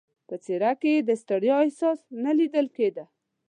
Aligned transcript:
په 0.27 0.35
څېره 0.43 0.71
کې 0.81 0.89
یې 0.95 0.99
د 1.07 1.09
ستړیا 1.21 1.55
احساس 1.65 1.99
نه 2.23 2.31
لیدل 2.39 2.67
کېده. 2.75 3.05